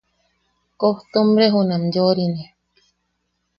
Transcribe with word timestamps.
Koojtumbre 0.79 1.45
junam 1.53 1.83
yoʼorine. 1.93 2.43